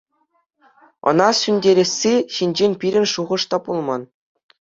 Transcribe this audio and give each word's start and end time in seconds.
Ӑна 1.09 1.27
сӳнтересси 1.39 2.13
ҫинчен 2.37 2.73
пирӗн 2.85 3.05
шухӑш 3.13 3.43
та 3.53 3.57
пулман. 3.69 4.01